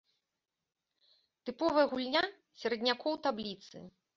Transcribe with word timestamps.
Тыповая 1.49 1.85
гульня 1.93 2.25
сераднякоў 2.63 3.13
табліцы. 3.29 3.77